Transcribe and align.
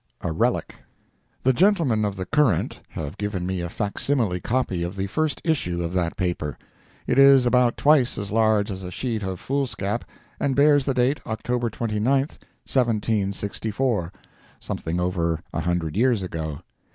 A 0.21 0.31
Relic. 0.31 0.77
The 1.43 1.53
gentlemen 1.53 2.05
of 2.05 2.15
the 2.15 2.25
Courant 2.25 2.79
have 2.89 3.19
given 3.19 3.45
me 3.45 3.61
a 3.61 3.69
facsimile 3.69 4.39
copy 4.39 4.81
of 4.81 4.95
the 4.95 5.05
first 5.05 5.39
issue 5.43 5.83
of 5.83 5.93
that 5.93 6.17
paper. 6.17 6.57
It 7.05 7.19
is 7.19 7.45
about 7.45 7.77
twice 7.77 8.17
as 8.17 8.31
large 8.31 8.71
as 8.71 8.81
a 8.81 8.89
sheet 8.89 9.21
of 9.21 9.39
foolscap, 9.39 10.03
and 10.39 10.55
bears 10.55 10.87
date 10.87 11.19
October 11.27 11.69
29, 11.69 12.29
1764—something 12.67 14.99
over 14.99 15.39
a 15.53 15.59
hundred 15.59 15.95
years 15.95 16.23
ago. 16.23 16.61